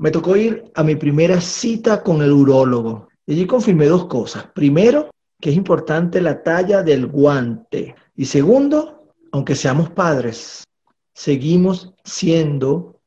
me 0.00 0.10
tocó 0.10 0.34
ir 0.34 0.64
a 0.74 0.82
mi 0.82 0.96
primera 0.96 1.42
cita 1.42 2.02
con 2.02 2.22
el 2.22 2.32
urólogo. 2.32 3.08
Y 3.26 3.34
allí 3.34 3.46
confirmé 3.46 3.84
dos 3.84 4.06
cosas. 4.06 4.46
Primero, 4.54 5.10
que 5.38 5.50
es 5.50 5.56
importante 5.56 6.22
la 6.22 6.42
talla 6.42 6.82
del 6.82 7.06
guante. 7.06 7.94
Y 8.16 8.24
segundo, 8.24 9.12
aunque 9.30 9.54
seamos 9.54 9.90
padres, 9.90 10.64
seguimos 11.12 11.92
siendo 12.02 12.98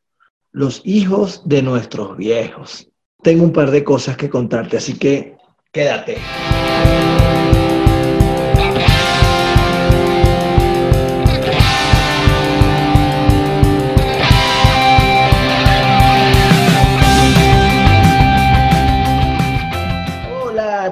los 0.51 0.81
hijos 0.85 1.41
de 1.45 1.63
nuestros 1.63 2.15
viejos. 2.15 2.88
Tengo 3.23 3.44
un 3.44 3.54
par 3.54 3.71
de 3.71 3.84
cosas 3.84 4.16
que 4.16 4.30
contarte, 4.30 4.78
así 4.78 4.94
que 4.94 5.36
quédate. 5.71 6.18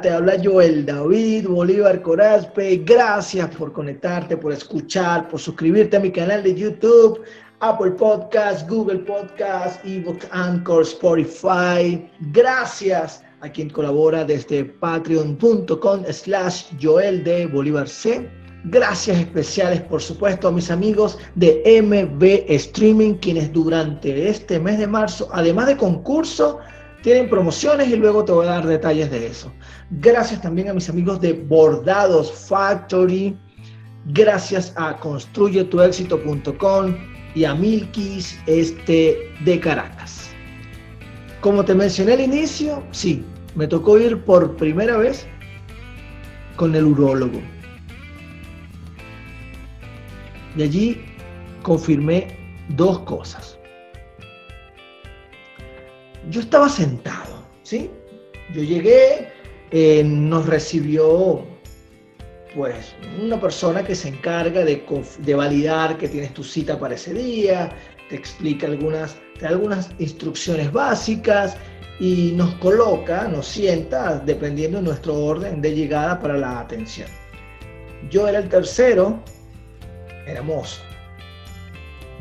Te 0.02 0.10
habla 0.10 0.34
Joel 0.44 0.86
David 0.86 1.48
Bolívar 1.48 2.02
Corazpe. 2.02 2.82
Gracias 2.84 3.56
por 3.56 3.72
conectarte, 3.72 4.36
por 4.36 4.52
escuchar, 4.52 5.28
por 5.28 5.40
suscribirte 5.40 5.98
a 5.98 6.00
mi 6.00 6.12
canal 6.12 6.42
de 6.42 6.56
YouTube, 6.56 7.22
Apple 7.60 7.92
Podcast, 7.92 8.68
Google 8.68 9.00
Podcast, 9.00 9.86
ebook 9.86 10.24
Anchor, 10.32 10.82
Spotify. 10.82 12.10
Gracias 12.32 13.24
a 13.42 13.50
quien 13.50 13.70
colabora 13.70 14.26
desde 14.26 14.66
patreon.com 14.66 16.04
slash 16.10 16.66
Joel 16.82 17.24
de 17.24 17.46
Bolívar 17.46 17.88
C. 17.88 18.28
Gracias 18.66 19.20
especiales, 19.20 19.82
por 19.82 20.02
supuesto, 20.02 20.48
a 20.48 20.52
mis 20.52 20.72
amigos 20.72 21.20
de 21.36 21.82
MB 21.82 22.52
Streaming, 22.52 23.16
quienes 23.16 23.52
durante 23.54 24.30
este 24.30 24.60
mes 24.60 24.80
de 24.80 24.88
marzo, 24.88 25.30
además 25.32 25.68
de 25.68 25.78
concurso, 25.78 26.60
tienen 27.02 27.30
promociones 27.30 27.90
y 27.90 27.96
luego 27.96 28.24
te 28.24 28.32
voy 28.32 28.48
a 28.48 28.52
dar 28.52 28.68
detalles 28.68 29.10
de 29.12 29.28
eso. 29.28 29.52
Gracias 29.90 30.42
también 30.42 30.70
a 30.70 30.74
mis 30.74 30.90
amigos 30.90 31.20
de 31.22 31.34
Bordados 31.34 32.32
Factory. 32.32 33.36
Gracias 34.08 34.74
a 34.78 34.98
construyetuexito.com 34.98 36.96
y 37.34 37.44
a 37.46 37.56
Milkis 37.56 38.40
este, 38.46 39.18
de 39.44 39.60
Caracas. 39.60 40.30
Como 41.42 41.66
te 41.66 41.74
mencioné 41.74 42.14
al 42.14 42.22
inicio, 42.22 42.84
sí, 42.92 43.24
me 43.56 43.68
tocó 43.68 43.98
ir 43.98 44.24
por 44.24 44.56
primera 44.56 44.98
vez 44.98 45.26
con 46.56 46.76
el 46.76 46.86
urólogo. 46.86 47.42
Y 50.56 50.64
allí 50.64 51.02
confirmé 51.64 52.38
dos 52.76 53.00
cosas 53.00 53.51
yo 56.30 56.42
estaba 56.42 56.70
sentado, 56.70 57.44
¿sí? 57.64 57.90
Yo 58.54 58.64
llegué, 58.64 59.30
eh, 59.72 60.04
nos 60.04 60.46
recibió 60.46 61.46
pues 62.56 62.94
una 63.22 63.40
persona 63.40 63.84
que 63.84 63.96
se 63.96 64.10
encarga 64.10 64.66
de, 64.66 65.36
validar 65.36 65.98
que 65.98 66.10
tienes 66.10 66.34
tu 66.34 66.44
cita 66.44 66.78
para 66.78 66.96
ese 66.96 67.14
día, 67.14 67.72
te 68.10 68.16
explica 68.18 68.68
algunas, 68.68 69.16
algunas 69.42 69.90
instrucciones 70.00 70.72
básicas 70.72 71.56
y 72.00 72.34
nos 72.36 72.54
coloca, 72.56 73.28
nos 73.30 73.48
sienta 73.48 74.20
dependiendo 74.20 74.80
de 74.80 74.84
nuestro 74.84 75.16
orden 75.16 75.62
de 75.62 75.74
llegada 75.74 76.20
para 76.20 76.36
la 76.36 76.60
atención. 76.60 77.08
Yo 78.10 78.28
era 78.28 78.40
el 78.40 78.50
tercero, 78.50 79.18
éramos 80.28 80.82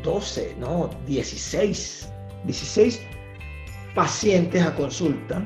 12, 0.03 0.55
no, 0.59 0.89
16, 1.07 2.09
16 2.45 3.01
pacientes 3.93 4.61
a 4.63 4.73
consulta, 4.75 5.43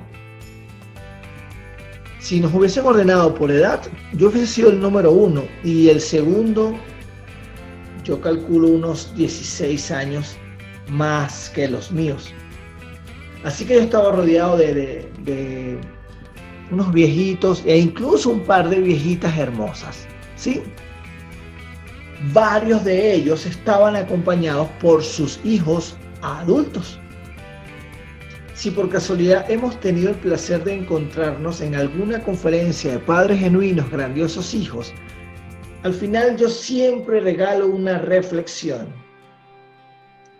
si 2.19 2.39
nos 2.39 2.53
hubiesen 2.53 2.85
ordenado 2.85 3.35
por 3.35 3.51
edad, 3.51 3.81
yo 4.13 4.29
hubiese 4.29 4.47
sido 4.47 4.69
el 4.71 4.79
número 4.79 5.11
uno 5.11 5.43
y 5.63 5.89
el 5.89 6.01
segundo, 6.01 6.75
yo 8.03 8.19
calculo 8.19 8.67
unos 8.69 9.15
16 9.15 9.91
años 9.91 10.35
más 10.89 11.51
que 11.51 11.67
los 11.67 11.91
míos. 11.91 12.33
Así 13.43 13.63
que 13.63 13.75
yo 13.75 13.81
estaba 13.81 14.11
rodeado 14.11 14.57
de, 14.57 15.07
de 15.19 15.79
unos 16.71 16.91
viejitos 16.91 17.61
e 17.65 17.77
incluso 17.77 18.31
un 18.31 18.39
par 18.39 18.69
de 18.69 18.79
viejitas 18.79 19.37
hermosas. 19.37 20.07
¿sí? 20.35 20.63
Varios 22.33 22.83
de 22.83 23.13
ellos 23.13 23.45
estaban 23.45 23.95
acompañados 23.95 24.67
por 24.81 25.03
sus 25.03 25.39
hijos 25.45 25.95
adultos. 26.23 26.99
Si 28.55 28.71
por 28.71 28.89
casualidad 28.89 29.51
hemos 29.51 29.77
tenido 29.81 30.11
el 30.11 30.15
placer 30.15 30.63
de 30.63 30.75
encontrarnos 30.75 31.59
en 31.59 31.75
alguna 31.75 32.23
conferencia 32.23 32.93
de 32.93 32.99
padres 32.99 33.41
genuinos, 33.41 33.91
grandiosos 33.91 34.53
hijos, 34.53 34.93
al 35.83 35.93
final 35.93 36.37
yo 36.37 36.47
siempre 36.47 37.19
regalo 37.19 37.67
una 37.67 37.99
reflexión 37.99 38.87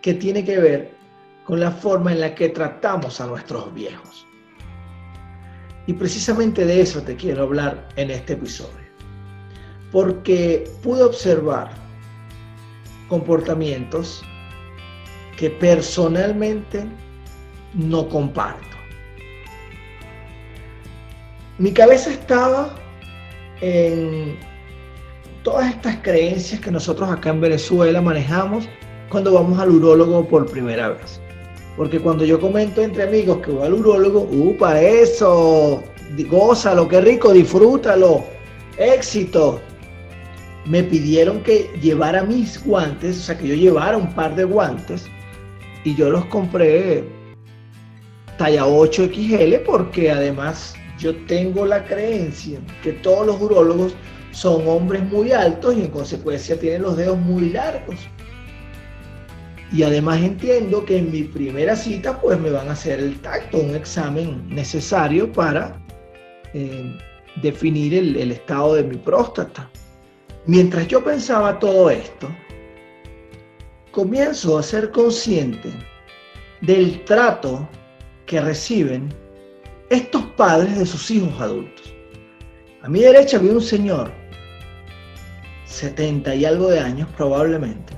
que 0.02 0.14
tiene 0.14 0.46
que 0.46 0.58
ver 0.58 0.96
con 1.44 1.59
la 1.59 1.72
forma 1.72 2.14
en 2.14 2.22
la 2.22 2.34
que 2.34 2.48
tratamos 2.48 3.20
a 3.20 3.28
nuestros 3.28 3.74
viejos. 3.74 4.26
Y 5.86 5.94
precisamente 5.94 6.66
de 6.66 6.82
eso 6.82 7.02
te 7.02 7.18
quiero 7.18 7.44
hablar 7.44 7.90
en 7.97 8.12
este 8.12 8.34
episodio. 8.34 8.86
Porque 9.92 10.72
pude 10.82 11.03
observar 11.03 11.70
comportamientos 13.09 14.24
que 15.38 15.50
personalmente 15.50 16.88
no 17.75 18.08
comparto. 18.09 18.75
Mi 21.58 21.72
cabeza 21.72 22.12
estaba 22.12 22.75
en 23.62 24.38
todas 25.44 25.69
estas 25.69 25.97
creencias 25.97 26.59
que 26.59 26.72
nosotros 26.72 27.09
acá 27.09 27.30
en 27.30 27.40
Venezuela 27.40 28.02
manejamos 28.02 28.68
cuando 29.09 29.34
vamos 29.34 29.59
al 29.59 29.69
urólogo 29.69 30.28
por 30.28 30.50
primera 30.50 30.90
vez. 30.90 31.22
Porque 31.78 32.00
cuando 32.00 32.25
yo 32.25 32.40
comento 32.40 32.81
entre 32.81 33.03
amigos 33.03 33.40
que 33.40 33.52
voy 33.52 33.68
al 33.68 33.74
urólogo, 33.74 34.28
¡upa 34.31 34.81
eso! 34.81 35.84
Gózalo, 36.30 36.88
qué 36.88 37.02
rico, 37.02 37.34
disfrútalo, 37.34 38.24
éxito. 38.78 39.59
Me 40.66 40.84
pidieron 40.84 41.41
que 41.44 41.69
llevara 41.81 42.24
mis 42.24 42.64
guantes, 42.66 43.18
o 43.18 43.22
sea, 43.22 43.38
que 43.38 43.47
yo 43.47 43.56
llevara 43.56 43.97
un 43.97 44.14
par 44.14 44.35
de 44.35 44.46
guantes, 44.46 45.06
y 45.84 45.96
yo 45.96 46.09
los 46.09 46.25
compré 46.25 47.03
talla 48.38 48.66
8 48.66 49.09
XL 49.13 49.56
porque 49.66 50.12
además 50.12 50.75
yo 51.00 51.16
tengo 51.25 51.66
la 51.66 51.84
creencia 51.85 52.59
que 52.84 52.94
todos 52.94 53.25
los 53.28 53.41
urólogos 53.41 53.96
son 54.31 54.68
hombres 54.68 55.03
muy 55.03 55.31
altos 55.31 55.75
y 55.75 55.81
en 55.81 55.88
consecuencia 55.91 56.59
tienen 56.59 56.81
los 56.81 56.97
dedos 56.97 57.18
muy 57.18 57.50
largos. 57.50 57.96
Y 59.72 59.84
además 59.84 60.22
entiendo 60.22 60.85
que 60.85 60.97
en 60.97 61.12
mi 61.12 61.23
primera 61.23 61.75
cita 61.75 62.19
pues 62.22 62.40
me 62.40 62.51
van 62.51 62.69
a 62.69 62.73
hacer 62.73 63.00
el 63.00 63.19
tacto, 63.22 63.57
un 63.57 63.75
examen 63.75 64.47
necesario 64.47 65.31
para 65.31 65.81
eh, 66.53 66.97
definir 67.41 67.94
el, 67.94 68.16
el 68.16 68.31
estado 68.31 68.75
de 68.75 68.84
mi 68.84 68.97
próstata. 68.97 69.69
Mientras 70.46 70.88
yo 70.88 71.03
pensaba 71.03 71.57
todo 71.59 71.90
esto, 71.90 72.29
comienzo 73.91 74.57
a 74.57 74.63
ser 74.63 74.91
consciente 74.91 75.72
del 76.62 77.03
trato 77.06 77.67
que 78.25 78.41
reciben 78.41 79.13
estos 79.90 80.24
padres 80.38 80.78
de 80.78 80.86
sus 80.86 81.09
hijos 81.12 81.40
adultos. 81.40 81.94
A 82.81 82.90
mi 82.90 83.02
derecha 83.02 83.38
había 83.38 83.53
un 83.53 83.62
señor, 83.62 84.12
70 85.66 86.35
y 86.35 86.46
algo 86.46 86.69
de 86.69 86.80
años 86.80 87.08
probablemente, 87.18 87.94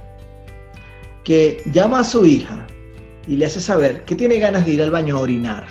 que 1.24 1.62
llama 1.72 2.00
a 2.00 2.04
su 2.04 2.26
hija 2.26 2.66
y 3.28 3.36
le 3.36 3.46
hace 3.46 3.60
saber 3.60 4.04
que 4.06 4.16
tiene 4.16 4.40
ganas 4.40 4.66
de 4.66 4.74
ir 4.74 4.82
al 4.82 4.92
baño 4.92 5.18
a 5.18 5.22
orinar. 5.22 5.66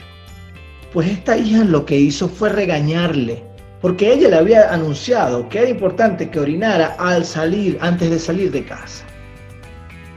Pues 0.93 1.09
esta 1.09 1.37
hija 1.37 1.65
lo 1.65 1.85
que 1.85 1.99
hizo 1.99 2.29
fue 2.29 2.51
regañarle, 2.51 3.43
porque 3.81 4.13
ella 4.13 4.29
le 4.29 4.37
había 4.37 4.73
anunciado 4.73 5.49
que 5.49 5.61
era 5.61 5.69
importante 5.71 6.31
que 6.31 6.41
orinara 6.41 6.97
al 6.99 7.25
salir, 7.25 7.79
antes 7.81 8.11
de 8.11 8.19
salir 8.19 8.51
de 8.51 8.65
casa 8.65 9.05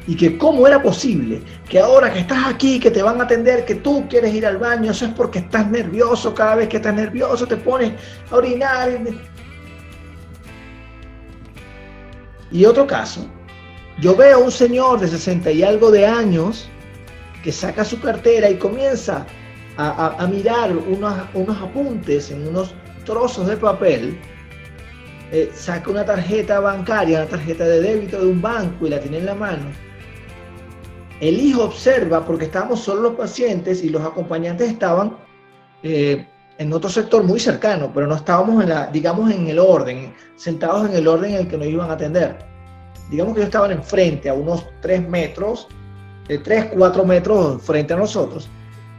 y 0.10 0.16
que 0.16 0.40
cómo 0.40 0.66
era 0.66 0.82
posible 0.82 1.40
que 1.70 1.80
ahora 1.80 2.12
que 2.12 2.22
estás 2.22 2.48
aquí, 2.48 2.80
que 2.80 2.90
te 2.90 3.04
van 3.04 3.22
a 3.22 3.26
atender, 3.26 3.64
que 3.64 3.76
tú 3.76 4.08
quieres 4.10 4.34
ir 4.34 4.44
al 4.44 4.58
baño, 4.58 4.90
eso 4.90 5.06
es 5.06 5.14
porque 5.14 5.38
estás 5.38 5.70
nervioso, 5.70 6.34
cada 6.34 6.56
vez 6.56 6.68
que 6.68 6.78
estás 6.78 6.96
nervioso 6.96 7.46
te 7.46 7.56
pones 7.56 7.92
a 8.32 8.36
orinar. 8.36 8.90
Y 12.50 12.66
otro 12.66 12.88
caso, 12.88 13.28
yo 14.00 14.16
veo 14.16 14.38
a 14.38 14.40
un 14.40 14.52
señor 14.52 15.00
de 15.00 15.10
60 15.10 15.52
y 15.52 15.62
algo 15.62 15.92
de 15.92 16.08
años 16.08 16.68
que 17.44 17.52
saca 17.52 17.86
su 17.86 18.02
cartera 18.02 18.50
y 18.50 18.56
comienza 18.56 19.28
a, 19.78 20.28
mirar 20.28 20.76
unos, 20.76 21.16
unos, 21.36 21.62
apuntes 21.62 22.32
en 22.32 22.48
unos 22.48 22.74
trozos 23.06 23.46
de 23.46 23.58
papel, 23.58 24.18
eh, 25.32 25.52
saca 25.54 25.92
una 25.92 26.04
tarjeta 26.04 26.60
bancaria, 26.60 27.20
una 27.20 27.28
tarjeta 27.28 27.64
de 27.66 27.80
débito 27.80 28.20
de 28.20 28.26
un 28.26 28.42
banco 28.42 28.88
y 28.88 28.90
la 28.90 29.00
tiene 29.00 29.20
en 29.20 29.28
la 29.28 29.36
mano 29.36 29.89
El 31.20 31.40
hijo 31.40 31.64
observa, 31.66 32.26
porque 32.26 32.46
estábamos 32.46 32.80
solo 32.80 33.02
los 33.02 33.16
pacientes 33.16 33.84
y 33.84 33.90
los 33.90 34.02
acompañantes 34.04 34.70
estaban 34.70 35.18
eh, 35.84 36.26
en 36.58 36.74
otro 36.74 36.90
sector 36.90 37.24
muy 37.24 37.40
cercano, 37.40 37.92
pero 37.94 38.08
no 38.08 38.16
estábamos 38.16 38.64
en 38.64 38.70
la, 38.70 38.88
digamos, 38.88 39.32
en 39.32 39.48
el 39.48 39.60
orden, 39.60 40.14
sentados 40.36 40.90
en 40.90 40.96
el 40.96 41.08
orden 41.08 41.32
en 41.32 41.38
el 41.42 41.48
que 41.48 41.58
nos 41.58 41.68
iban 41.68 41.90
a 41.90 41.94
atender. 41.94 42.38
Digamos 43.10 43.34
que 43.34 43.42
ellos 43.42 43.48
estaban 43.48 43.72
enfrente, 43.72 44.30
a 44.30 44.34
unos 44.34 44.66
3 44.82 45.10
metros, 45.10 45.68
de 46.28 46.38
3, 46.38 46.72
4 46.78 47.06
metros 47.06 47.62
frente 47.64 47.94
a 47.94 47.98
nosotros. 47.98 48.50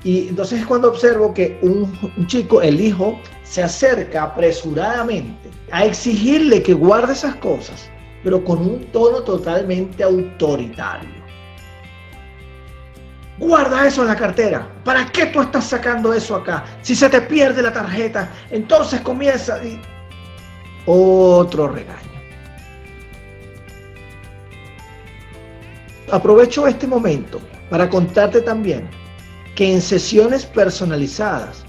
Y 0.03 0.29
entonces 0.29 0.61
es 0.61 0.67
cuando 0.67 0.89
observo 0.89 1.33
que 1.33 1.59
un, 1.63 1.93
un, 2.17 2.27
chico, 2.27 2.61
el 2.61 2.81
hijo, 2.81 3.19
se 3.45 3.63
acerca 3.63 4.25
apresuradamente 4.25 5.51
a 5.71 5.85
exigirle 5.85 6.63
que 6.63 6.73
guarde 6.75 7.13
esas 7.13 7.37
cosas, 7.37 7.89
pero 8.25 8.43
con 8.45 8.59
un 8.59 8.85
tono 8.93 9.23
totalmente 9.23 10.03
autoritario. 10.03 11.20
Guarda 13.41 13.87
eso 13.87 14.03
en 14.03 14.09
la 14.09 14.17
cartera. 14.17 14.69
¿Para 14.85 15.07
qué 15.11 15.27
tú 15.27 15.41
estás 15.41 15.65
sacando 15.65 16.13
eso 16.13 16.37
acá? 16.37 16.63
Si 16.83 16.95
se 16.95 17.09
te 17.09 17.23
pierde 17.23 17.63
la 17.63 17.73
tarjeta, 17.73 18.31
entonces 18.51 19.01
comienza 19.01 19.59
otro 20.85 21.69
regaño. 21.69 21.99
Aprovecho 26.13 26.67
este 26.67 26.87
momento 26.87 27.41
para 27.71 27.89
contarte 27.89 28.43
también 28.43 28.87
que 29.55 29.73
en 29.73 29.81
sesiones 29.81 30.45
personalizadas 30.45 31.65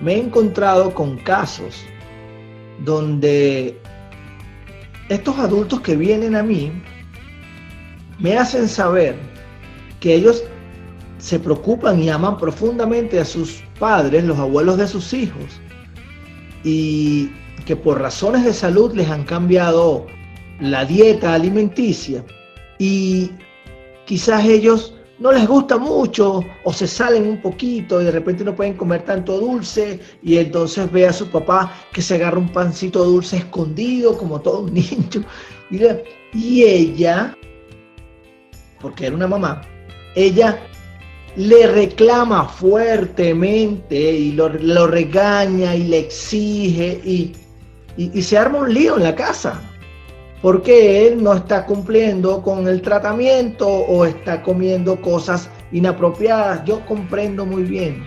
me 0.00 0.14
he 0.14 0.18
encontrado 0.18 0.94
con 0.94 1.16
casos 1.18 1.84
donde 2.84 3.80
estos 5.08 5.36
adultos 5.38 5.80
que 5.80 5.96
vienen 5.96 6.36
a 6.36 6.42
mí 6.42 6.70
me 8.18 8.36
hacen 8.36 8.68
saber 8.68 9.16
que 9.98 10.14
ellos 10.14 10.44
se 11.18 11.38
preocupan 11.38 12.02
y 12.02 12.10
aman 12.10 12.38
profundamente 12.38 13.18
a 13.20 13.24
sus 13.24 13.62
padres, 13.78 14.24
los 14.24 14.38
abuelos 14.38 14.76
de 14.76 14.88
sus 14.88 15.12
hijos, 15.12 15.60
y 16.64 17.30
que 17.64 17.76
por 17.76 18.00
razones 18.00 18.44
de 18.44 18.54
salud 18.54 18.92
les 18.94 19.08
han 19.08 19.24
cambiado 19.24 20.06
la 20.60 20.84
dieta 20.84 21.34
alimenticia 21.34 22.24
y 22.78 23.30
quizás 24.06 24.44
ellos 24.44 24.94
no 25.18 25.32
les 25.32 25.46
gusta 25.46 25.78
mucho 25.78 26.44
o 26.64 26.72
se 26.72 26.86
salen 26.86 27.26
un 27.26 27.40
poquito 27.40 28.00
y 28.00 28.04
de 28.04 28.10
repente 28.10 28.44
no 28.44 28.54
pueden 28.54 28.74
comer 28.74 29.02
tanto 29.04 29.38
dulce 29.38 29.98
y 30.22 30.36
entonces 30.36 30.90
ve 30.92 31.06
a 31.06 31.12
su 31.12 31.28
papá 31.28 31.72
que 31.92 32.02
se 32.02 32.16
agarra 32.16 32.38
un 32.38 32.50
pancito 32.50 33.04
dulce 33.04 33.38
escondido 33.38 34.16
como 34.16 34.40
todo 34.40 34.60
un 34.60 34.74
niño 34.74 35.24
y, 36.32 36.62
ella, 36.62 37.36
porque 38.80 39.06
era 39.06 39.16
una 39.16 39.26
mamá, 39.26 39.62
ella 40.14 40.60
le 41.36 41.66
reclama 41.66 42.48
fuertemente 42.48 43.96
y 43.96 44.32
lo, 44.32 44.48
regaña 44.86 45.74
y 45.74 45.84
le 45.84 45.98
exige 45.98 47.00
y, 47.04 47.32
y 47.96 48.22
se 48.22 48.38
arma 48.38 48.58
un 48.60 48.72
lío 48.72 48.96
en 48.96 49.02
la 49.02 49.14
casa 49.14 49.60
porque 50.42 51.06
él 51.06 51.22
no 51.22 51.34
está 51.34 51.66
cumpliendo 51.66 52.42
con 52.42 52.68
el 52.68 52.82
tratamiento 52.82 53.66
o 53.68 54.04
está 54.04 54.42
comiendo 54.42 55.00
cosas 55.00 55.50
inapropiadas. 55.72 56.64
Yo 56.64 56.84
comprendo 56.86 57.44
muy 57.44 57.64
bien 57.64 58.04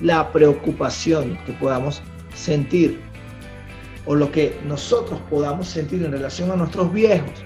la 0.00 0.32
preocupación 0.32 1.38
que 1.44 1.52
podamos 1.52 2.02
sentir 2.34 3.00
o 4.06 4.14
lo 4.14 4.30
que 4.30 4.58
nosotros 4.66 5.20
podamos 5.28 5.68
sentir 5.68 6.02
en 6.04 6.12
relación 6.12 6.50
a 6.50 6.56
nuestros 6.56 6.92
viejos. 6.92 7.44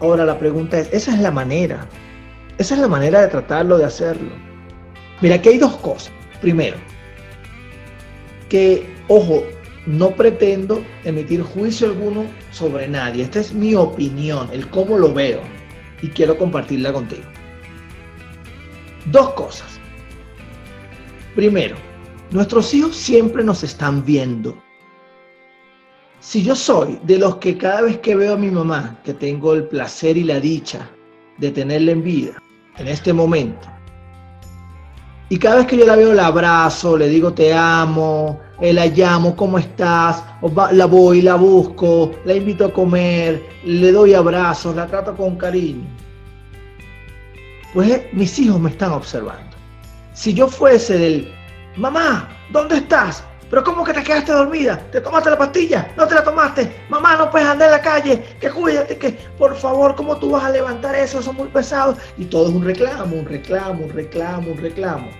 Ahora 0.00 0.24
la 0.24 0.38
pregunta 0.38 0.78
es, 0.78 0.92
¿esa 0.92 1.14
es 1.14 1.20
la 1.20 1.30
manera? 1.30 1.86
¿Esa 2.60 2.74
es 2.74 2.80
la 2.82 2.88
manera 2.88 3.22
de 3.22 3.28
tratarlo, 3.28 3.78
de 3.78 3.86
hacerlo? 3.86 4.32
Mira, 5.22 5.36
aquí 5.36 5.48
hay 5.48 5.56
dos 5.56 5.78
cosas. 5.78 6.12
Primero, 6.42 6.76
que, 8.50 8.86
ojo, 9.08 9.44
no 9.86 10.10
pretendo 10.10 10.84
emitir 11.04 11.40
juicio 11.40 11.86
alguno 11.86 12.26
sobre 12.50 12.86
nadie. 12.86 13.22
Esta 13.22 13.40
es 13.40 13.54
mi 13.54 13.74
opinión, 13.74 14.50
el 14.52 14.68
cómo 14.68 14.98
lo 14.98 15.10
veo 15.10 15.40
y 16.02 16.08
quiero 16.08 16.36
compartirla 16.36 16.92
contigo. 16.92 17.22
Dos 19.06 19.30
cosas. 19.32 19.80
Primero, 21.34 21.76
nuestros 22.30 22.74
hijos 22.74 22.94
siempre 22.94 23.42
nos 23.42 23.64
están 23.64 24.04
viendo. 24.04 24.62
Si 26.20 26.42
yo 26.42 26.54
soy 26.54 27.00
de 27.04 27.18
los 27.18 27.36
que 27.36 27.56
cada 27.56 27.80
vez 27.80 28.00
que 28.00 28.14
veo 28.14 28.34
a 28.34 28.36
mi 28.38 28.50
mamá, 28.50 29.00
que 29.02 29.14
tengo 29.14 29.54
el 29.54 29.64
placer 29.64 30.18
y 30.18 30.24
la 30.24 30.38
dicha 30.38 30.90
de 31.38 31.52
tenerla 31.52 31.92
en 31.92 32.02
vida, 32.02 32.42
en 32.78 32.88
este 32.88 33.12
momento, 33.12 33.68
y 35.32 35.38
cada 35.38 35.58
vez 35.58 35.66
que 35.68 35.76
yo 35.76 35.86
la 35.86 35.94
veo 35.94 36.12
la 36.12 36.26
abrazo, 36.26 36.98
le 36.98 37.08
digo 37.08 37.32
te 37.32 37.54
amo, 37.54 38.40
eh, 38.60 38.72
la 38.72 38.86
llamo, 38.86 39.36
¿cómo 39.36 39.58
estás? 39.58 40.24
la 40.72 40.86
voy, 40.86 41.22
la 41.22 41.36
busco, 41.36 42.10
la 42.24 42.34
invito 42.34 42.64
a 42.64 42.72
comer, 42.72 43.40
le 43.64 43.92
doy 43.92 44.12
abrazos, 44.12 44.74
la 44.74 44.88
trato 44.88 45.16
con 45.16 45.36
cariño. 45.36 45.86
Pues 47.72 48.12
mis 48.12 48.36
hijos 48.40 48.58
me 48.58 48.70
están 48.70 48.90
observando. 48.90 49.56
Si 50.14 50.34
yo 50.34 50.48
fuese 50.48 50.98
del, 50.98 51.32
mamá, 51.76 52.28
¿dónde 52.50 52.78
estás? 52.78 53.22
Pero 53.50 53.64
¿cómo 53.64 53.82
que 53.82 53.92
te 53.92 54.04
quedaste 54.04 54.30
dormida? 54.30 54.78
¿Te 54.92 55.00
tomaste 55.00 55.30
la 55.30 55.38
pastilla? 55.38 55.92
¿No 55.96 56.06
te 56.06 56.14
la 56.14 56.22
tomaste? 56.22 56.84
Mamá, 56.88 57.16
no 57.16 57.30
puedes 57.32 57.48
andar 57.48 57.66
en 57.66 57.72
la 57.72 57.82
calle. 57.82 58.22
Que 58.40 58.48
cuídate, 58.48 58.96
que 58.96 59.10
por 59.36 59.56
favor, 59.56 59.96
¿cómo 59.96 60.16
tú 60.18 60.30
vas 60.30 60.44
a 60.44 60.50
levantar 60.50 60.94
eso? 60.94 61.20
Son 61.20 61.34
muy 61.34 61.48
pesados. 61.48 61.96
Y 62.16 62.26
todo 62.26 62.48
es 62.48 62.54
un 62.54 62.64
reclamo, 62.64 63.16
un 63.16 63.26
reclamo, 63.26 63.84
un 63.84 63.90
reclamo, 63.90 64.52
un 64.52 64.58
reclamo. 64.58 65.10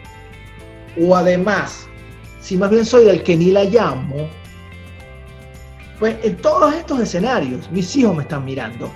O 1.00 1.16
además, 1.16 1.88
si 2.40 2.56
más 2.56 2.70
bien 2.70 2.84
soy 2.84 3.04
del 3.04 3.24
que 3.24 3.36
ni 3.36 3.50
la 3.50 3.64
llamo, 3.64 4.28
pues 5.98 6.16
en 6.22 6.36
todos 6.36 6.72
estos 6.72 7.00
escenarios 7.00 7.68
mis 7.72 7.96
hijos 7.96 8.14
me 8.14 8.22
están 8.22 8.44
mirando. 8.44 8.92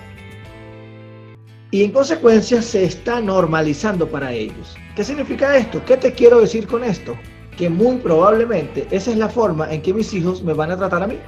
Y 1.72 1.82
en 1.82 1.90
consecuencia 1.90 2.62
se 2.62 2.84
está 2.84 3.20
normalizando 3.20 4.08
para 4.08 4.30
ellos. 4.30 4.76
¿Qué 4.94 5.02
significa 5.02 5.56
esto? 5.56 5.84
¿Qué 5.84 5.96
te 5.96 6.12
quiero 6.12 6.40
decir 6.40 6.68
con 6.68 6.84
esto? 6.84 7.16
Que 7.56 7.68
muy 7.68 7.96
probablemente 7.98 8.86
esa 8.90 9.10
es 9.12 9.16
la 9.16 9.28
forma 9.28 9.72
en 9.72 9.82
que 9.82 9.94
mis 9.94 10.12
hijos 10.12 10.42
me 10.42 10.52
van 10.52 10.70
a 10.70 10.76
tratar 10.76 11.02
a 11.02 11.06
mí 11.06 11.18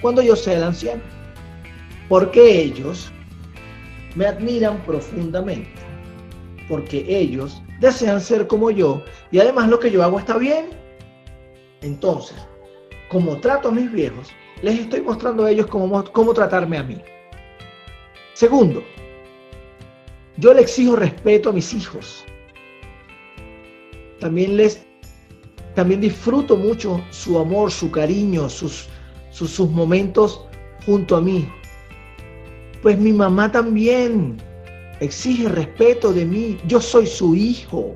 cuando 0.00 0.22
yo 0.22 0.36
sea 0.36 0.56
el 0.56 0.64
anciano. 0.64 1.02
Porque 2.08 2.62
ellos 2.62 3.12
me 4.14 4.26
admiran 4.26 4.78
profundamente. 4.84 5.70
Porque 6.68 7.04
ellos 7.08 7.62
desean 7.80 8.20
ser 8.20 8.46
como 8.46 8.70
yo 8.70 9.02
y 9.30 9.38
además 9.38 9.68
lo 9.68 9.78
que 9.78 9.90
yo 9.90 10.02
hago 10.02 10.18
está 10.18 10.36
bien 10.38 10.80
entonces, 11.82 12.36
como 13.08 13.40
trato 13.40 13.68
a 13.68 13.72
mis 13.72 13.90
viejos, 13.90 14.30
les 14.62 14.80
estoy 14.80 15.00
mostrando 15.00 15.44
a 15.44 15.50
ellos 15.50 15.66
cómo, 15.66 16.04
cómo 16.12 16.34
tratarme 16.34 16.76
a 16.76 16.82
mí. 16.82 17.00
Segundo, 18.34 18.82
yo 20.36 20.52
le 20.52 20.62
exijo 20.62 20.96
respeto 20.96 21.50
a 21.50 21.52
mis 21.52 21.72
hijos. 21.72 22.24
También 24.18 24.58
les 24.58 24.86
también 25.74 26.00
disfruto 26.00 26.56
mucho 26.56 27.00
su 27.10 27.38
amor, 27.38 27.70
su 27.70 27.90
cariño, 27.90 28.48
sus, 28.48 28.88
sus, 29.30 29.50
sus 29.50 29.70
momentos 29.70 30.44
junto 30.84 31.16
a 31.16 31.20
mí. 31.20 31.48
Pues 32.82 32.98
mi 32.98 33.12
mamá 33.12 33.52
también 33.52 34.36
exige 35.00 35.48
respeto 35.48 36.12
de 36.12 36.24
mí. 36.24 36.58
Yo 36.66 36.80
soy 36.80 37.06
su 37.06 37.34
hijo. 37.34 37.94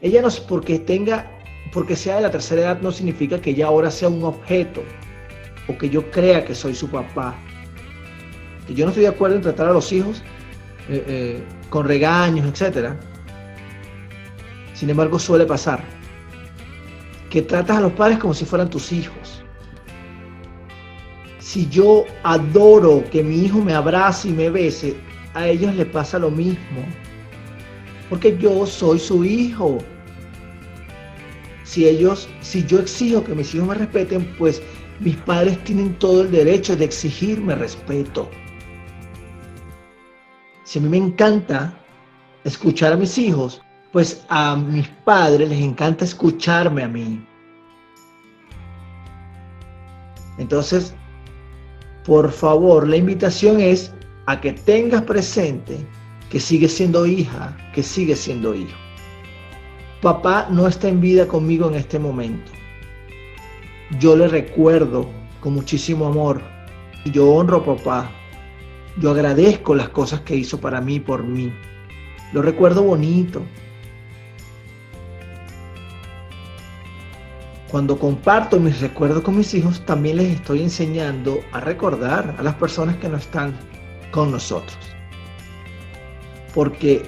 Ella 0.00 0.22
no 0.22 0.28
es 0.28 0.40
porque 0.40 0.78
tenga 0.78 1.30
porque 1.72 1.96
sea 1.96 2.16
de 2.16 2.22
la 2.22 2.30
tercera 2.30 2.62
edad 2.62 2.80
no 2.80 2.90
significa 2.90 3.38
que 3.40 3.54
ya 3.54 3.66
ahora 3.66 3.90
sea 3.90 4.08
un 4.08 4.24
objeto 4.24 4.82
o 5.68 5.76
que 5.76 5.90
yo 5.90 6.10
crea 6.10 6.44
que 6.44 6.54
soy 6.54 6.74
su 6.74 6.88
papá. 6.88 7.34
Que 8.66 8.74
yo 8.74 8.84
no 8.84 8.90
estoy 8.90 9.02
de 9.02 9.10
acuerdo 9.10 9.36
en 9.36 9.42
tratar 9.42 9.68
a 9.68 9.72
los 9.72 9.92
hijos 9.92 10.22
eh, 10.88 11.04
eh, 11.06 11.42
con 11.68 11.86
regaños, 11.86 12.46
etc. 12.46 12.94
Sin 14.72 14.88
embargo, 14.88 15.18
suele 15.18 15.44
pasar 15.44 15.97
que 17.30 17.42
tratas 17.42 17.78
a 17.78 17.80
los 17.80 17.92
padres 17.92 18.18
como 18.18 18.34
si 18.34 18.44
fueran 18.44 18.70
tus 18.70 18.92
hijos. 18.92 19.42
Si 21.38 21.68
yo 21.68 22.04
adoro 22.22 23.04
que 23.10 23.22
mi 23.22 23.44
hijo 23.44 23.58
me 23.58 23.74
abrace 23.74 24.28
y 24.28 24.32
me 24.32 24.50
bese, 24.50 24.96
a 25.34 25.46
ellos 25.48 25.74
les 25.74 25.86
pasa 25.86 26.18
lo 26.18 26.30
mismo. 26.30 26.84
Porque 28.08 28.36
yo 28.38 28.66
soy 28.66 28.98
su 28.98 29.24
hijo 29.24 29.78
si 31.68 31.86
ellos, 31.86 32.26
si 32.40 32.64
yo 32.64 32.78
exijo 32.78 33.22
que 33.22 33.34
mis 33.34 33.54
hijos 33.54 33.68
me 33.68 33.74
respeten, 33.74 34.24
pues 34.38 34.62
mis 35.00 35.16
padres 35.16 35.62
tienen 35.64 35.94
todo 35.98 36.22
el 36.22 36.30
derecho 36.30 36.74
de 36.74 36.86
exigirme 36.86 37.54
respeto. 37.54 38.30
Si 40.64 40.78
a 40.78 40.82
mí 40.82 40.88
me 40.88 40.96
encanta 40.96 41.78
escuchar 42.44 42.94
a 42.94 42.96
mis 42.96 43.18
hijos, 43.18 43.60
pues 43.92 44.24
a 44.28 44.56
mis 44.56 44.88
padres 45.04 45.48
les 45.48 45.60
encanta 45.60 46.04
escucharme 46.04 46.82
a 46.82 46.88
mí. 46.88 47.24
Entonces, 50.38 50.94
por 52.04 52.30
favor, 52.30 52.86
la 52.86 52.96
invitación 52.96 53.60
es 53.60 53.92
a 54.26 54.40
que 54.40 54.52
tengas 54.52 55.02
presente 55.02 55.78
que 56.30 56.38
sigue 56.38 56.68
siendo 56.68 57.06
hija, 57.06 57.56
que 57.74 57.82
sigue 57.82 58.14
siendo 58.14 58.54
hijo. 58.54 58.76
Papá 60.02 60.46
no 60.50 60.68
está 60.68 60.88
en 60.88 61.00
vida 61.00 61.26
conmigo 61.26 61.68
en 61.68 61.74
este 61.74 61.98
momento. 61.98 62.52
Yo 63.98 64.14
le 64.16 64.28
recuerdo 64.28 65.08
con 65.40 65.54
muchísimo 65.54 66.06
amor. 66.06 66.40
Yo 67.06 67.28
honro 67.30 67.58
a 67.58 67.64
papá. 67.64 68.10
Yo 68.98 69.10
agradezco 69.10 69.74
las 69.74 69.88
cosas 69.88 70.20
que 70.20 70.36
hizo 70.36 70.60
para 70.60 70.80
mí, 70.80 71.00
por 71.00 71.24
mí. 71.24 71.52
Lo 72.32 72.42
recuerdo 72.42 72.82
bonito. 72.82 73.42
Cuando 77.70 77.98
comparto 77.98 78.58
mis 78.58 78.80
recuerdos 78.80 79.22
con 79.22 79.36
mis 79.36 79.52
hijos, 79.52 79.84
también 79.84 80.16
les 80.16 80.36
estoy 80.36 80.62
enseñando 80.62 81.40
a 81.52 81.60
recordar 81.60 82.34
a 82.38 82.42
las 82.42 82.54
personas 82.54 82.96
que 82.96 83.10
no 83.10 83.18
están 83.18 83.54
con 84.10 84.30
nosotros. 84.30 84.78
Porque 86.54 87.02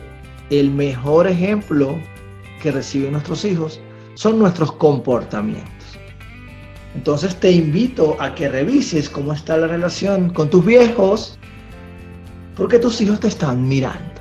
el 0.51 0.71
mejor 0.71 1.27
ejemplo 1.29 1.99
que 2.63 2.73
reciben 2.73 3.13
nuestros 3.13 3.43
hijos 3.47 3.81
son 4.15 4.39
nuestros 4.39 4.73
comportamientos. 4.73 5.99
Entonces 6.95 7.37
te 7.37 7.51
invito 7.51 8.21
a 8.21 8.35
que 8.35 8.51
revises 8.51 9.09
cómo 9.09 9.33
está 9.33 9.57
la 9.57 9.67
relación 9.67 10.29
con 10.35 10.51
tus 10.51 10.63
viejos, 10.67 11.39
porque 12.55 12.79
tus 12.79 13.01
hijos 13.01 13.19
te 13.19 13.29
están 13.29 13.67
mirando. 13.67 14.21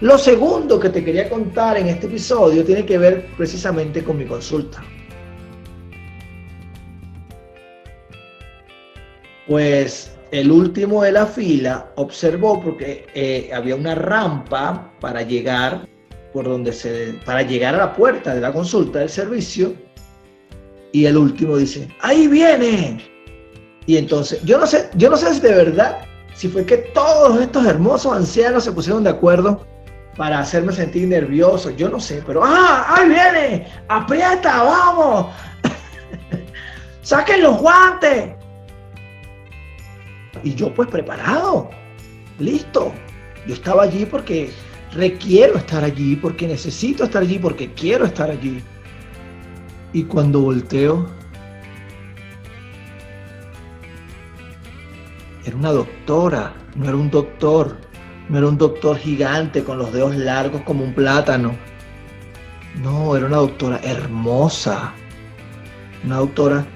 Lo 0.00 0.16
segundo 0.16 0.78
que 0.78 0.90
te 0.90 1.04
quería 1.04 1.28
contar 1.28 1.76
en 1.76 1.88
este 1.88 2.06
episodio 2.06 2.64
tiene 2.64 2.86
que 2.86 2.98
ver 2.98 3.26
precisamente 3.36 4.04
con 4.04 4.16
mi 4.16 4.24
consulta. 4.24 4.80
Pues 9.48 10.12
el 10.30 10.50
último 10.50 11.02
de 11.02 11.12
la 11.12 11.26
fila 11.26 11.90
observó 11.96 12.60
porque 12.60 13.06
eh, 13.14 13.50
había 13.54 13.74
una 13.74 13.94
rampa 13.94 14.92
para 15.00 15.22
llegar 15.22 15.88
por 16.34 16.44
donde 16.44 16.72
se 16.72 17.14
para 17.24 17.42
llegar 17.42 17.74
a 17.74 17.78
la 17.78 17.94
puerta 17.94 18.34
de 18.34 18.42
la 18.42 18.52
consulta 18.52 18.98
del 18.98 19.08
servicio 19.08 19.72
y 20.92 21.06
el 21.06 21.16
último 21.16 21.56
dice 21.56 21.88
ahí 22.02 22.28
viene 22.28 23.02
y 23.86 23.96
entonces 23.96 24.42
yo 24.42 24.58
no 24.58 24.66
sé 24.66 24.90
yo 24.96 25.08
no 25.08 25.16
sé 25.16 25.32
si 25.32 25.40
de 25.40 25.54
verdad 25.54 26.00
si 26.34 26.48
fue 26.48 26.66
que 26.66 26.76
todos 26.76 27.40
estos 27.40 27.64
hermosos 27.64 28.12
ancianos 28.12 28.64
se 28.64 28.72
pusieron 28.72 29.04
de 29.04 29.10
acuerdo 29.10 29.66
para 30.16 30.40
hacerme 30.40 30.74
sentir 30.74 31.08
nervioso 31.08 31.70
yo 31.70 31.88
no 31.88 31.98
sé 31.98 32.22
pero 32.26 32.42
ah 32.44 32.84
ahí 32.86 33.08
viene 33.08 33.66
aprieta 33.88 34.62
vamos 34.62 35.32
saquen 37.02 37.42
los 37.42 37.58
guantes 37.58 38.37
y 40.48 40.54
yo 40.54 40.72
pues 40.72 40.88
preparado, 40.88 41.70
listo. 42.38 42.92
Yo 43.46 43.54
estaba 43.54 43.82
allí 43.82 44.06
porque 44.06 44.50
requiero 44.92 45.56
estar 45.58 45.84
allí, 45.84 46.16
porque 46.16 46.46
necesito 46.46 47.04
estar 47.04 47.22
allí, 47.22 47.38
porque 47.38 47.72
quiero 47.74 48.06
estar 48.06 48.30
allí. 48.30 48.62
Y 49.92 50.04
cuando 50.04 50.40
volteo, 50.40 51.06
era 55.44 55.56
una 55.56 55.70
doctora, 55.70 56.54
no 56.74 56.88
era 56.88 56.96
un 56.96 57.10
doctor, 57.10 57.76
no 58.28 58.38
era 58.38 58.48
un 58.48 58.58
doctor 58.58 58.96
gigante 58.96 59.64
con 59.64 59.78
los 59.78 59.92
dedos 59.92 60.16
largos 60.16 60.62
como 60.62 60.82
un 60.82 60.94
plátano. 60.94 61.54
No, 62.82 63.16
era 63.16 63.26
una 63.26 63.38
doctora 63.38 63.80
hermosa, 63.82 64.92
una 66.04 66.16
doctora 66.16 66.66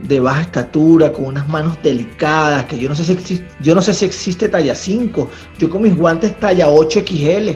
de 0.00 0.20
baja 0.20 0.42
estatura, 0.42 1.12
con 1.12 1.26
unas 1.26 1.48
manos 1.48 1.78
delicadas, 1.82 2.64
que 2.66 2.78
yo 2.78 2.88
no 2.88 2.94
sé 2.94 3.04
si 3.04 3.12
existe, 3.12 3.48
yo 3.60 3.74
no 3.74 3.82
sé 3.82 3.94
si 3.94 4.04
existe 4.04 4.48
talla 4.48 4.74
5. 4.74 5.30
Yo 5.58 5.70
con 5.70 5.82
mis 5.82 5.96
guantes 5.96 6.38
talla 6.38 6.68
8 6.68 7.00
XL. 7.06 7.50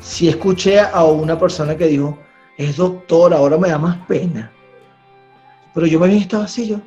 Si 0.00 0.28
escuché 0.28 0.80
a 0.80 1.04
una 1.04 1.38
persona 1.38 1.76
que 1.76 1.86
dijo, 1.86 2.18
es 2.56 2.76
doctor, 2.76 3.32
ahora 3.32 3.58
me 3.58 3.68
da 3.68 3.78
más 3.78 3.96
pena. 4.06 4.50
Pero 5.74 5.86
yo 5.86 6.00
me 6.00 6.06
había 6.06 6.18
estado 6.18 6.44
así 6.44 6.68
yo. 6.68 6.80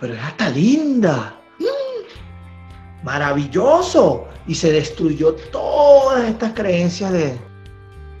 Pero 0.00 0.14
es 0.14 0.20
hasta 0.20 0.50
linda. 0.50 1.34
¡Mm! 1.58 3.04
Maravilloso. 3.04 4.28
Y 4.46 4.54
se 4.54 4.70
destruyó 4.70 5.34
todas 5.50 6.28
estas 6.28 6.52
creencias 6.52 7.12
de, 7.12 7.36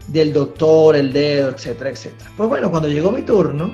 del 0.08 0.32
doctor, 0.32 0.96
el 0.96 1.12
dedo, 1.12 1.50
etcétera, 1.50 1.90
etcétera. 1.90 2.30
Pues 2.36 2.48
bueno, 2.48 2.70
cuando 2.70 2.88
llegó 2.88 3.12
mi 3.12 3.22
turno, 3.22 3.72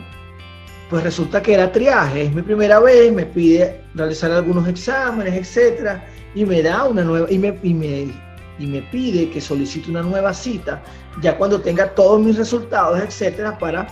pues 0.93 1.05
resulta 1.05 1.43
que 1.43 1.55
era 1.55 1.73
triaje, 1.73 2.25
es 2.25 2.35
mi 2.35 2.43
primera 2.43 2.79
vez, 2.79 3.11
me 3.11 3.25
pide 3.25 3.81
realizar 3.95 4.31
algunos 4.31 4.69
exámenes, 4.69 5.33
etcétera, 5.33 6.07
y 6.35 6.45
me 6.45 6.61
da 6.61 6.85
una 6.85 7.03
nueva, 7.03 7.33
y 7.33 7.39
me, 7.39 7.59
y 7.63 7.73
me, 7.73 8.13
y 8.59 8.67
me 8.67 8.83
pide 8.83 9.31
que 9.31 9.41
solicite 9.41 9.89
una 9.89 10.03
nueva 10.03 10.35
cita, 10.35 10.83
ya 11.23 11.39
cuando 11.39 11.63
tenga 11.63 11.95
todos 11.95 12.21
mis 12.21 12.37
resultados, 12.37 13.01
etcétera, 13.01 13.57
para 13.57 13.89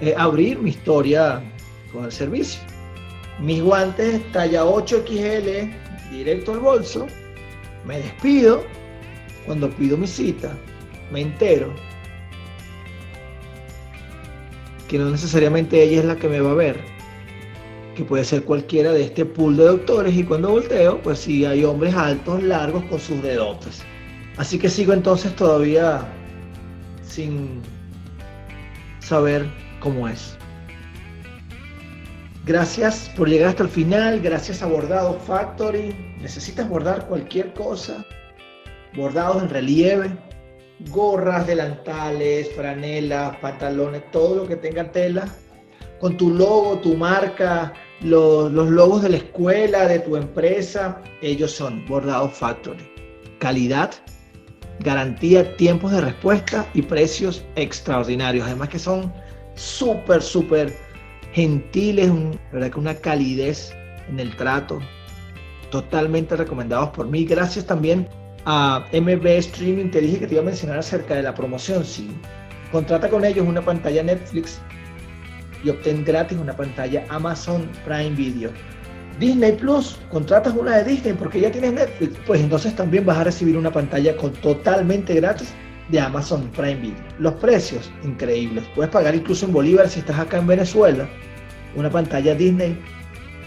eh, 0.00 0.16
abrir 0.18 0.58
mi 0.58 0.70
historia 0.70 1.40
con 1.92 2.06
el 2.06 2.10
servicio. 2.10 2.60
Mis 3.38 3.62
guantes 3.62 4.20
talla 4.32 4.64
8 4.64 5.04
XL, 5.06 6.10
directo 6.10 6.54
al 6.54 6.58
bolso, 6.58 7.06
me 7.86 7.98
despido, 7.98 8.64
cuando 9.46 9.70
pido 9.70 9.96
mi 9.96 10.08
cita, 10.08 10.52
me 11.12 11.20
entero 11.20 11.72
que 14.92 14.98
no 14.98 15.08
necesariamente 15.08 15.82
ella 15.82 16.00
es 16.00 16.04
la 16.04 16.16
que 16.16 16.28
me 16.28 16.38
va 16.38 16.50
a 16.50 16.54
ver, 16.54 16.78
que 17.96 18.04
puede 18.04 18.24
ser 18.24 18.44
cualquiera 18.44 18.92
de 18.92 19.04
este 19.04 19.24
pool 19.24 19.56
de 19.56 19.64
doctores 19.64 20.14
y 20.14 20.22
cuando 20.22 20.50
volteo, 20.50 21.00
pues 21.00 21.20
sí 21.20 21.46
hay 21.46 21.64
hombres 21.64 21.94
altos, 21.94 22.42
largos 22.42 22.84
con 22.84 23.00
sus 23.00 23.22
dedotes. 23.22 23.82
Así 24.36 24.58
que 24.58 24.68
sigo 24.68 24.92
entonces 24.92 25.34
todavía 25.34 26.06
sin 27.02 27.62
saber 29.00 29.46
cómo 29.80 30.08
es. 30.08 30.36
Gracias 32.44 33.10
por 33.16 33.30
llegar 33.30 33.48
hasta 33.48 33.62
el 33.62 33.70
final, 33.70 34.20
gracias 34.20 34.62
a 34.62 34.66
Bordado 34.66 35.18
Factory. 35.20 35.96
Necesitas 36.20 36.68
bordar 36.68 37.06
cualquier 37.06 37.54
cosa, 37.54 38.04
bordados 38.94 39.42
en 39.42 39.48
relieve, 39.48 40.10
gorras, 40.90 41.46
delantales, 41.46 42.50
franelas, 42.54 43.36
pantalones, 43.36 44.10
todo 44.10 44.36
lo 44.36 44.48
que 44.48 44.56
tenga 44.56 44.90
tela, 44.90 45.28
con 46.00 46.16
tu 46.16 46.30
logo, 46.30 46.78
tu 46.78 46.96
marca, 46.96 47.72
los, 48.00 48.52
logos 48.52 49.02
de 49.02 49.10
la 49.10 49.16
escuela, 49.18 49.86
de 49.86 50.00
tu 50.00 50.16
empresa, 50.16 51.00
ellos 51.20 51.52
son 51.52 51.86
Bordado 51.86 52.28
Factory. 52.28 52.90
Calidad, 53.38 53.92
garantía, 54.80 55.56
tiempos 55.56 55.92
de 55.92 56.00
respuesta 56.00 56.66
y 56.74 56.82
precios 56.82 57.44
extraordinarios. 57.54 58.46
Además 58.46 58.68
que 58.70 58.78
son 58.78 59.12
súper, 59.54 60.22
súper 60.22 60.76
gentiles, 61.32 62.10
verdad 62.52 62.70
que 62.70 62.80
una 62.80 62.94
calidez 62.94 63.72
en 64.08 64.18
el 64.18 64.34
trato. 64.36 64.80
Totalmente 65.70 66.36
recomendados 66.36 66.90
por 66.90 67.06
mí. 67.06 67.24
Gracias 67.24 67.64
también 67.64 68.08
a 68.44 68.84
MB 68.92 69.26
Streaming, 69.26 69.90
te 69.90 70.00
dije 70.00 70.20
que 70.20 70.26
te 70.26 70.34
iba 70.34 70.42
a 70.42 70.46
mencionar 70.46 70.78
acerca 70.78 71.14
de 71.14 71.22
la 71.22 71.34
promoción, 71.34 71.84
sí. 71.84 72.10
Contrata 72.70 73.08
con 73.08 73.24
ellos 73.24 73.46
una 73.46 73.62
pantalla 73.62 74.02
Netflix 74.02 74.60
y 75.62 75.70
obtén 75.70 76.04
gratis 76.04 76.38
una 76.38 76.56
pantalla 76.56 77.04
Amazon 77.08 77.68
Prime 77.84 78.10
Video. 78.10 78.50
Disney 79.20 79.52
Plus, 79.52 79.98
contratas 80.10 80.54
una 80.54 80.78
de 80.78 80.84
Disney 80.84 81.12
porque 81.12 81.40
ya 81.40 81.50
tienes 81.50 81.74
Netflix, 81.74 82.18
pues 82.26 82.40
entonces 82.40 82.74
también 82.74 83.04
vas 83.04 83.18
a 83.18 83.24
recibir 83.24 83.56
una 83.56 83.70
pantalla 83.70 84.16
con 84.16 84.32
totalmente 84.32 85.14
gratis 85.14 85.52
de 85.90 86.00
Amazon 86.00 86.50
Prime 86.56 86.76
Video. 86.76 87.04
Los 87.18 87.34
precios, 87.34 87.90
increíbles. 88.02 88.64
Puedes 88.74 88.90
pagar 88.90 89.14
incluso 89.14 89.46
en 89.46 89.52
Bolívar 89.52 89.88
si 89.88 90.00
estás 90.00 90.18
acá 90.18 90.38
en 90.38 90.46
Venezuela. 90.46 91.08
Una 91.76 91.90
pantalla 91.90 92.34
Disney, 92.34 92.76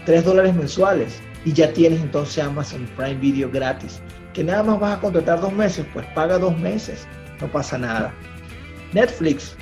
3 0.04 0.24
dólares 0.24 0.54
mensuales. 0.54 1.20
Y 1.44 1.52
ya 1.52 1.72
tienes 1.72 2.00
entonces 2.00 2.42
Amazon 2.42 2.88
Prime 2.96 3.16
Video 3.16 3.50
gratis 3.50 4.00
que 4.36 4.44
nada 4.44 4.62
más 4.62 4.78
vas 4.78 4.98
a 4.98 5.00
contratar 5.00 5.40
dos 5.40 5.52
meses, 5.54 5.86
pues 5.94 6.04
paga 6.14 6.38
dos 6.38 6.54
meses, 6.58 7.08
no 7.40 7.50
pasa 7.50 7.78
nada. 7.78 8.12
Netflix, 8.92 9.56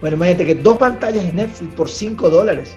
bueno, 0.00 0.14
imagínate 0.16 0.46
que 0.46 0.54
dos 0.54 0.78
pantallas 0.78 1.24
de 1.24 1.32
Netflix 1.32 1.74
por 1.74 1.88
5 1.88 2.30
dólares. 2.30 2.76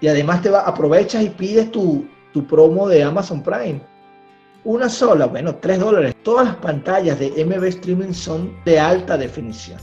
Y 0.00 0.08
además 0.08 0.40
te 0.40 0.48
va, 0.48 0.60
aprovechas 0.60 1.22
y 1.22 1.28
pides 1.28 1.70
tu, 1.70 2.08
tu 2.32 2.46
promo 2.46 2.88
de 2.88 3.02
Amazon 3.02 3.42
Prime. 3.42 3.82
Una 4.64 4.88
sola, 4.88 5.26
bueno, 5.26 5.56
3 5.56 5.80
dólares. 5.80 6.16
Todas 6.22 6.46
las 6.46 6.56
pantallas 6.56 7.18
de 7.18 7.44
MB 7.44 7.64
Streaming 7.64 8.14
son 8.14 8.56
de 8.64 8.80
alta 8.80 9.18
definición. 9.18 9.78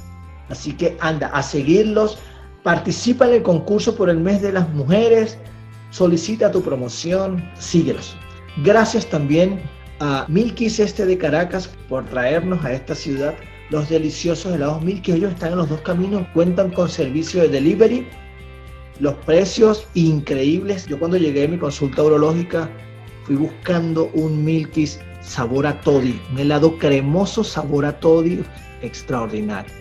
Así 0.50 0.74
que 0.74 0.98
anda 1.00 1.28
a 1.28 1.44
seguirlos, 1.44 2.18
participa 2.64 3.28
en 3.28 3.36
el 3.36 3.44
concurso 3.44 3.96
por 3.96 4.10
el 4.10 4.18
mes 4.18 4.42
de 4.42 4.52
las 4.52 4.68
mujeres, 4.70 5.38
solicita 5.92 6.50
tu 6.50 6.64
promoción, 6.64 7.48
síguelos. 7.60 8.18
Gracias 8.64 9.06
también 9.08 9.62
a 10.00 10.26
Milkis 10.30 10.80
Este 10.80 11.06
de 11.06 11.18
Caracas 11.18 11.70
por 11.90 12.06
traernos 12.06 12.64
a 12.64 12.72
esta 12.72 12.96
ciudad 12.96 13.36
los 13.70 13.90
deliciosos 13.90 14.54
helados 14.54 14.82
Milky. 14.82 15.12
Ellos 15.12 15.34
están 15.34 15.52
en 15.52 15.58
los 15.58 15.70
dos 15.70 15.82
caminos, 15.82 16.26
cuentan 16.34 16.72
con 16.72 16.88
servicio 16.88 17.42
de 17.42 17.50
delivery, 17.50 18.08
los 19.00 19.16
precios 19.26 19.88
increíbles. 19.94 20.86
Yo 20.86 20.98
cuando 20.98 21.18
llegué 21.18 21.46
a 21.46 21.48
mi 21.50 21.58
consulta 21.58 22.04
urológica 22.04 22.70
fui 23.24 23.36
buscando 23.36 24.10
un 24.14 24.46
Milkis 24.46 25.00
sabor 25.22 25.68
a 25.68 25.82
toddy, 25.82 26.22
un 26.32 26.40
helado 26.40 26.78
cremoso 26.78 27.44
sabor 27.44 27.86
a 27.86 28.00
toddy 28.00 28.42
extraordinario. 28.82 29.74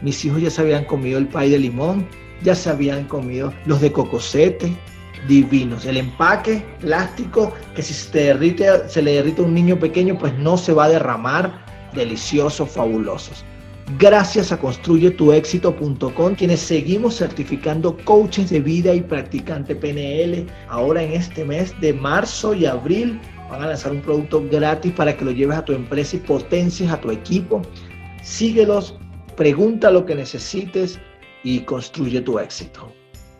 Mis 0.00 0.24
hijos 0.24 0.40
ya 0.40 0.50
se 0.50 0.62
habían 0.62 0.84
comido 0.84 1.18
el 1.18 1.28
pay 1.28 1.50
de 1.50 1.58
limón, 1.58 2.06
ya 2.42 2.54
se 2.54 2.70
habían 2.70 3.04
comido 3.04 3.52
los 3.66 3.80
de 3.80 3.92
cocosete, 3.92 4.74
divinos. 5.28 5.84
El 5.84 5.96
empaque 5.96 6.64
plástico 6.80 7.52
que 7.74 7.82
si 7.82 7.94
se, 7.94 8.18
derrite, 8.18 8.88
se 8.88 9.02
le 9.02 9.14
derrite 9.14 9.42
a 9.42 9.44
un 9.44 9.54
niño 9.54 9.78
pequeño, 9.78 10.18
pues 10.18 10.36
no 10.38 10.56
se 10.56 10.72
va 10.72 10.84
a 10.84 10.88
derramar. 10.88 11.64
Deliciosos, 11.94 12.70
fabulosos. 12.70 13.44
Gracias 13.98 14.50
a 14.50 14.58
construyetuexito.com, 14.58 16.34
quienes 16.34 16.60
seguimos 16.60 17.18
certificando 17.18 17.96
coaches 18.04 18.50
de 18.50 18.60
vida 18.60 18.94
y 18.94 19.02
practicante 19.02 19.76
PNL. 19.76 20.46
Ahora 20.68 21.02
en 21.02 21.12
este 21.12 21.44
mes 21.44 21.78
de 21.80 21.92
marzo 21.92 22.54
y 22.54 22.64
abril 22.64 23.20
van 23.50 23.62
a 23.62 23.66
lanzar 23.66 23.92
un 23.92 24.00
producto 24.00 24.42
gratis 24.50 24.92
para 24.92 25.14
que 25.16 25.24
lo 25.24 25.30
lleves 25.30 25.58
a 25.58 25.64
tu 25.64 25.72
empresa 25.74 26.16
y 26.16 26.20
potencies 26.20 26.90
a 26.90 27.00
tu 27.00 27.10
equipo. 27.10 27.60
Síguelos, 28.22 28.98
pregunta 29.36 29.90
lo 29.90 30.06
que 30.06 30.14
necesites 30.14 30.98
y 31.44 31.60
construye 31.60 32.22
tu 32.22 32.38
éxito. 32.38 32.90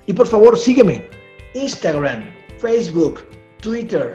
Y 0.07 0.13
por 0.13 0.27
favor, 0.27 0.59
sígueme. 0.59 1.24
Instagram, 1.55 2.25
Facebook, 2.59 3.21
Twitter, 3.61 4.13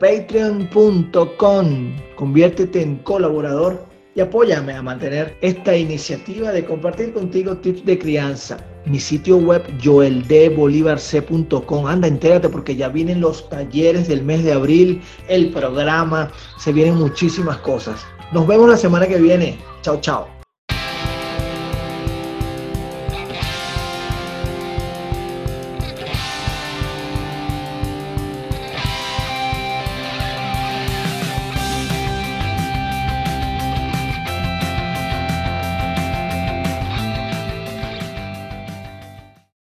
patreon.com. 0.00 1.96
Conviértete 2.16 2.82
en 2.82 2.96
colaborador 2.98 3.86
y 4.14 4.20
apóyame 4.20 4.74
a 4.74 4.82
mantener 4.82 5.36
esta 5.40 5.74
iniciativa 5.76 6.52
de 6.52 6.64
compartir 6.64 7.12
contigo 7.12 7.56
tips 7.56 7.84
de 7.84 7.98
crianza. 7.98 8.58
Mi 8.84 8.98
sitio 8.98 9.36
web 9.38 9.62
joeldebolivarc.com. 9.82 11.86
Anda, 11.86 12.08
entérate 12.08 12.48
porque 12.48 12.74
ya 12.76 12.88
vienen 12.88 13.20
los 13.20 13.48
talleres 13.48 14.08
del 14.08 14.24
mes 14.24 14.42
de 14.44 14.52
abril, 14.52 15.00
el 15.28 15.50
programa, 15.50 16.30
se 16.58 16.72
vienen 16.72 16.96
muchísimas 16.96 17.58
cosas. 17.58 18.04
Nos 18.32 18.46
vemos 18.46 18.68
la 18.68 18.76
semana 18.76 19.06
que 19.06 19.18
viene. 19.18 19.58
Chao, 19.82 20.00
chao. 20.00 20.41